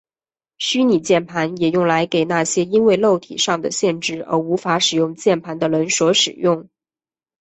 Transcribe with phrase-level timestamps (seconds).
[0.57, 6.67] 虚拟键盘也用来给那些因为肉体上的限制而无法使用键盘的人所使用。